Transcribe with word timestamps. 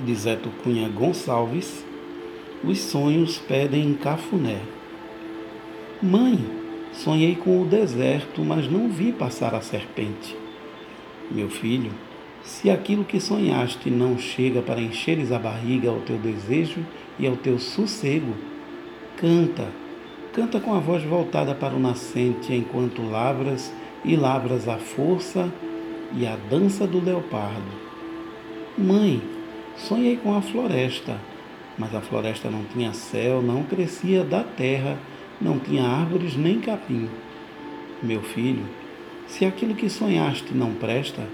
de 0.00 0.14
Zé 0.14 0.38
Cunha 0.62 0.88
Gonçalves, 0.88 1.84
os 2.64 2.78
sonhos 2.78 3.38
pedem 3.38 3.94
cafuné. 3.94 4.60
Mãe, 6.02 6.38
sonhei 6.92 7.34
com 7.34 7.62
o 7.62 7.64
deserto, 7.64 8.42
mas 8.42 8.70
não 8.70 8.88
vi 8.88 9.12
passar 9.12 9.54
a 9.54 9.60
serpente. 9.60 10.36
Meu 11.30 11.48
filho, 11.48 11.90
se 12.42 12.70
aquilo 12.70 13.04
que 13.04 13.20
sonhaste 13.20 13.90
não 13.90 14.18
chega 14.18 14.62
para 14.62 14.80
encheres 14.80 15.30
a 15.30 15.38
barriga 15.38 15.90
ao 15.90 16.00
teu 16.00 16.18
desejo 16.18 16.84
e 17.18 17.26
ao 17.26 17.36
teu 17.36 17.58
sossego, 17.58 18.34
canta, 19.16 19.68
canta 20.32 20.58
com 20.58 20.74
a 20.74 20.80
voz 20.80 21.02
voltada 21.02 21.54
para 21.54 21.74
o 21.74 21.80
nascente 21.80 22.52
enquanto 22.52 23.02
lavras 23.02 23.72
e 24.04 24.16
lavras 24.16 24.68
a 24.68 24.78
força 24.78 25.52
e 26.16 26.26
a 26.26 26.36
dança 26.36 26.86
do 26.86 27.02
leopardo. 27.02 27.90
Mãe, 28.76 29.22
sonhei 29.80 30.16
com 30.16 30.36
a 30.36 30.42
floresta, 30.42 31.18
mas 31.78 31.94
a 31.94 32.00
floresta 32.00 32.50
não 32.50 32.64
tinha 32.64 32.92
céu, 32.92 33.40
não 33.40 33.62
crescia 33.62 34.22
da 34.22 34.42
terra, 34.42 34.98
não 35.40 35.58
tinha 35.58 35.84
árvores 35.84 36.36
nem 36.36 36.60
capim. 36.60 37.08
Meu 38.02 38.22
filho, 38.22 38.64
se 39.26 39.44
aquilo 39.44 39.74
que 39.74 39.88
sonhaste 39.88 40.54
não 40.54 40.74
presta, 40.74 41.26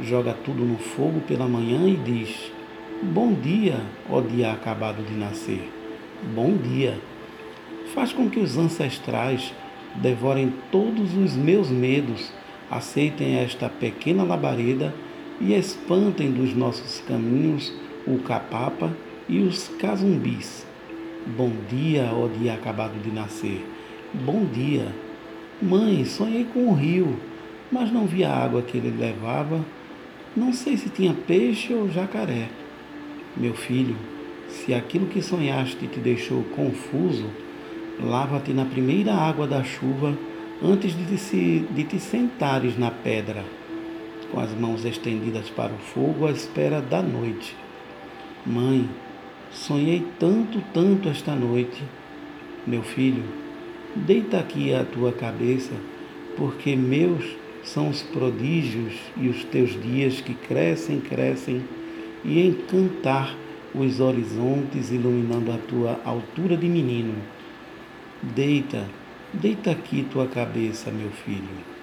joga 0.00 0.32
tudo 0.32 0.64
no 0.64 0.76
fogo 0.76 1.20
pela 1.20 1.48
manhã 1.48 1.88
e 1.88 1.96
diz: 1.96 2.52
Bom 3.02 3.32
dia, 3.32 3.80
ó 4.10 4.20
dia 4.20 4.52
acabado 4.52 5.02
de 5.02 5.14
nascer. 5.14 5.70
Bom 6.34 6.56
dia. 6.56 6.98
Faz 7.94 8.12
com 8.12 8.28
que 8.28 8.38
os 8.38 8.58
ancestrais 8.58 9.52
devorem 9.94 10.52
todos 10.70 11.16
os 11.16 11.34
meus 11.34 11.70
medos, 11.70 12.32
aceitem 12.70 13.38
esta 13.38 13.68
pequena 13.68 14.24
labareda 14.24 14.94
e 15.40 15.54
espantem 15.54 16.30
dos 16.30 16.54
nossos 16.54 17.00
caminhos 17.06 17.72
o 18.06 18.18
capapa 18.18 18.90
e 19.28 19.40
os 19.40 19.68
cazumbis. 19.78 20.66
Bom 21.26 21.52
dia, 21.68 22.10
ó 22.12 22.26
dia 22.28 22.54
acabado 22.54 23.00
de 23.02 23.10
nascer. 23.10 23.64
Bom 24.12 24.44
dia. 24.46 24.86
Mãe, 25.60 26.04
sonhei 26.04 26.44
com 26.44 26.68
o 26.68 26.74
rio, 26.74 27.18
mas 27.70 27.92
não 27.92 28.06
vi 28.06 28.24
a 28.24 28.34
água 28.34 28.62
que 28.62 28.78
ele 28.78 28.94
levava. 28.98 29.64
Não 30.36 30.52
sei 30.52 30.76
se 30.76 30.88
tinha 30.88 31.14
peixe 31.14 31.74
ou 31.74 31.90
jacaré. 31.90 32.48
Meu 33.36 33.54
filho, 33.54 33.96
se 34.48 34.72
aquilo 34.72 35.06
que 35.06 35.20
sonhaste 35.20 35.86
te 35.86 36.00
deixou 36.00 36.42
confuso, 36.44 37.26
lava-te 38.00 38.52
na 38.52 38.64
primeira 38.64 39.14
água 39.14 39.46
da 39.46 39.62
chuva 39.62 40.16
antes 40.62 40.96
de 40.96 41.16
te, 41.16 41.66
de 41.70 41.84
te 41.84 42.00
sentares 42.00 42.78
na 42.78 42.90
pedra 42.90 43.44
com 44.30 44.40
as 44.40 44.50
mãos 44.52 44.84
estendidas 44.84 45.48
para 45.50 45.72
o 45.72 45.78
fogo 45.78 46.26
à 46.26 46.30
espera 46.30 46.80
da 46.80 47.02
noite. 47.02 47.56
Mãe, 48.44 48.88
sonhei 49.50 50.06
tanto, 50.18 50.62
tanto 50.72 51.08
esta 51.08 51.34
noite. 51.34 51.82
Meu 52.66 52.82
filho, 52.82 53.24
deita 53.94 54.38
aqui 54.38 54.74
a 54.74 54.84
tua 54.84 55.12
cabeça, 55.12 55.72
porque 56.36 56.76
meus 56.76 57.36
são 57.62 57.88
os 57.88 58.02
prodígios 58.02 58.94
e 59.16 59.28
os 59.28 59.44
teus 59.44 59.80
dias 59.82 60.20
que 60.20 60.34
crescem, 60.34 61.00
crescem, 61.00 61.62
e 62.24 62.46
encantar 62.46 63.34
os 63.74 64.00
horizontes 64.00 64.90
iluminando 64.90 65.52
a 65.52 65.58
tua 65.58 66.00
altura 66.04 66.56
de 66.56 66.68
menino. 66.68 67.14
Deita, 68.22 68.88
deita 69.32 69.70
aqui 69.70 70.06
tua 70.10 70.26
cabeça, 70.26 70.90
meu 70.90 71.10
filho. 71.10 71.77